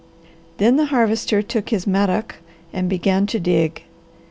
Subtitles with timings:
[0.57, 2.37] Then the Harvester took his mattock
[2.73, 3.83] and began to dig.